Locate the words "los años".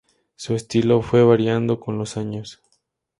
1.99-2.59